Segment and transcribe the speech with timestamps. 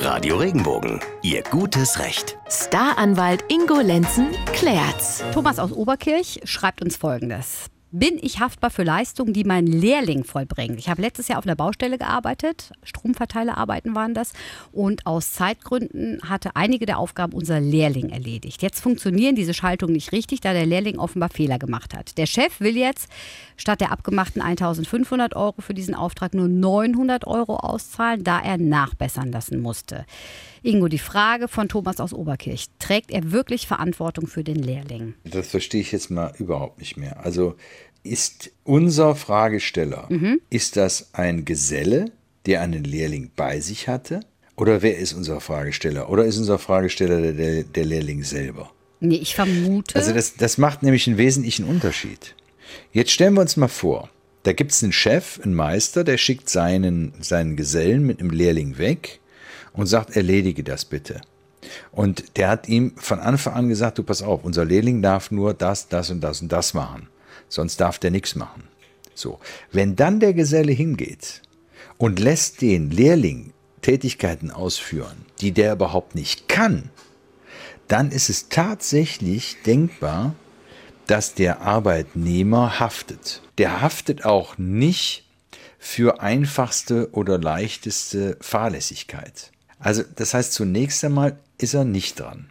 [0.00, 2.38] Radio Regenbogen, Ihr gutes Recht.
[2.48, 5.24] Staranwalt Ingo Lenzen klärt's.
[5.34, 7.66] Thomas aus Oberkirch schreibt uns folgendes.
[7.90, 10.78] Bin ich haftbar für Leistungen, die mein Lehrling vollbringt?
[10.78, 14.34] Ich habe letztes Jahr auf einer Baustelle gearbeitet, Stromverteilerarbeiten waren das,
[14.72, 18.60] und aus Zeitgründen hatte einige der Aufgaben unser Lehrling erledigt.
[18.60, 22.18] Jetzt funktionieren diese Schaltungen nicht richtig, da der Lehrling offenbar Fehler gemacht hat.
[22.18, 23.08] Der Chef will jetzt
[23.56, 29.32] statt der abgemachten 1500 Euro für diesen Auftrag nur 900 Euro auszahlen, da er nachbessern
[29.32, 30.04] lassen musste.
[30.62, 32.66] Ingo, die Frage von Thomas aus Oberkirch.
[32.78, 35.14] Trägt er wirklich Verantwortung für den Lehrling?
[35.24, 37.24] Das verstehe ich jetzt mal überhaupt nicht mehr.
[37.24, 37.54] Also
[38.02, 40.40] ist unser Fragesteller, mhm.
[40.50, 42.12] ist das ein Geselle,
[42.46, 44.20] der einen Lehrling bei sich hatte?
[44.56, 46.10] Oder wer ist unser Fragesteller?
[46.10, 48.70] Oder ist unser Fragesteller der, der Lehrling selber?
[49.00, 49.94] Nee, ich vermute.
[49.94, 52.34] Also das, das macht nämlich einen wesentlichen Unterschied.
[52.92, 54.10] Jetzt stellen wir uns mal vor,
[54.42, 58.78] da gibt es einen Chef, einen Meister, der schickt seinen, seinen Gesellen mit einem Lehrling
[58.78, 59.20] weg
[59.72, 61.20] und sagt, erledige das bitte.
[61.92, 65.54] Und der hat ihm von Anfang an gesagt, du pass auf, unser Lehrling darf nur
[65.54, 67.08] das, das und das und das machen.
[67.48, 68.64] Sonst darf der nichts machen.
[69.14, 69.40] So.
[69.72, 71.42] Wenn dann der Geselle hingeht
[71.96, 76.90] und lässt den Lehrling Tätigkeiten ausführen, die der überhaupt nicht kann,
[77.88, 80.34] dann ist es tatsächlich denkbar,
[81.06, 83.42] dass der Arbeitnehmer haftet.
[83.56, 85.24] Der haftet auch nicht
[85.78, 89.52] für einfachste oder leichteste Fahrlässigkeit.
[89.78, 92.50] Also das heißt, zunächst einmal ist er nicht dran.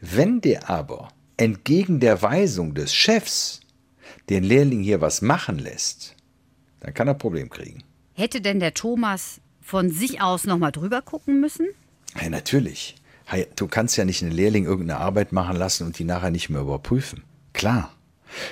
[0.00, 3.60] Wenn der aber entgegen der Weisung des Chefs
[4.28, 6.14] den Lehrling hier was machen lässt,
[6.80, 7.82] dann kann er Problem kriegen.
[8.14, 11.66] Hätte denn der Thomas von sich aus nochmal drüber gucken müssen?
[12.20, 12.96] Ja, natürlich.
[13.56, 16.60] Du kannst ja nicht einen Lehrling irgendeine Arbeit machen lassen und die nachher nicht mehr
[16.60, 17.24] überprüfen.
[17.54, 17.90] Klar.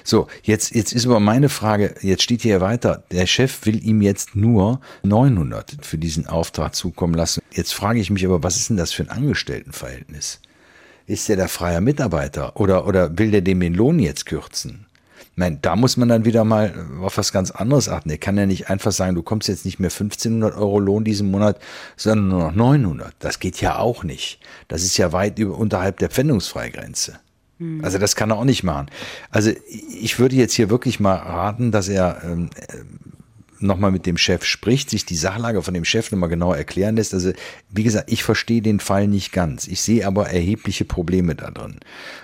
[0.04, 4.00] So, jetzt, jetzt ist aber meine Frage, jetzt steht hier weiter, der Chef will ihm
[4.00, 7.42] jetzt nur 900 für diesen Auftrag zukommen lassen.
[7.52, 10.40] Jetzt frage ich mich aber, was ist denn das für ein Angestelltenverhältnis?
[11.06, 14.86] Ist der der freier Mitarbeiter oder, oder will der dem den Lohn jetzt kürzen?
[15.36, 18.10] Nein, da muss man dann wieder mal auf was ganz anderes achten.
[18.10, 21.30] Er kann ja nicht einfach sagen, du kommst jetzt nicht mehr 1500 Euro Lohn diesen
[21.30, 21.58] Monat,
[21.96, 23.14] sondern nur noch 900.
[23.18, 24.40] Das geht ja auch nicht.
[24.68, 27.18] Das ist ja weit über, unterhalb der Pfändungsfreigrenze.
[27.58, 27.84] Hm.
[27.84, 28.86] Also das kann er auch nicht machen.
[29.30, 32.50] Also ich würde jetzt hier wirklich mal raten, dass er ähm,
[33.62, 37.14] nochmal mit dem Chef spricht, sich die Sachlage von dem Chef nochmal genau erklären lässt.
[37.14, 37.32] Also,
[37.70, 39.66] wie gesagt, ich verstehe den Fall nicht ganz.
[39.66, 41.80] Ich sehe aber erhebliche Probleme da drin.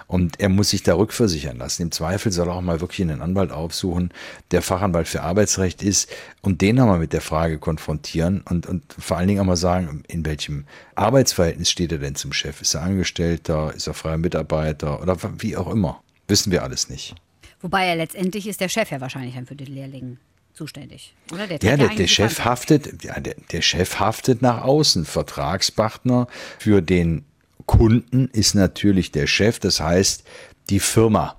[0.06, 1.82] Und er muss sich da rückversichern lassen.
[1.82, 4.10] Im Zweifel soll er auch mal wirklich einen Anwalt aufsuchen,
[4.50, 6.10] der Fachanwalt für Arbeitsrecht ist
[6.43, 10.03] und den nochmal mit der Frage konfrontieren und, und vor allen Dingen auch mal sagen,
[10.09, 12.60] in welchem Arbeitsverhältnis steht er denn zum Chef?
[12.62, 13.72] Ist er Angestellter?
[13.75, 15.03] Ist er freier Mitarbeiter?
[15.03, 16.03] Oder wie auch immer.
[16.26, 17.15] Wissen wir alles nicht.
[17.60, 20.19] Wobei er letztendlich ist der Chef ja wahrscheinlich dann für den Lehrling
[20.58, 21.46] zuständig, oder?
[21.46, 25.04] Der ja, der, der Chef haftet, ja, der, der Chef haftet nach außen.
[25.04, 26.26] Vertragspartner
[26.58, 27.24] für den
[27.66, 30.24] Kunden ist natürlich der Chef, das heißt
[30.69, 31.36] die Firma.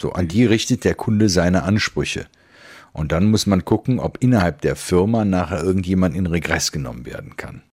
[0.00, 2.26] So, an die richtet der Kunde seine Ansprüche.
[2.92, 7.36] Und dann muss man gucken, ob innerhalb der Firma nachher irgendjemand in Regress genommen werden
[7.36, 7.62] kann.